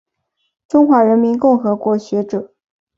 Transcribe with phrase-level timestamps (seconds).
[0.67, 2.51] 中华人民共和国学者。